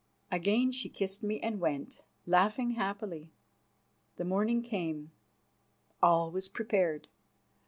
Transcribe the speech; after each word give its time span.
Again 0.31 0.71
she 0.71 0.89
kissed 0.89 1.21
me 1.21 1.39
and 1.41 1.59
went, 1.59 2.01
laughing 2.25 2.71
happily. 2.71 3.29
The 4.15 4.25
morning 4.25 4.63
came. 4.63 5.11
All 6.01 6.31
was 6.31 6.49
prepared. 6.49 7.07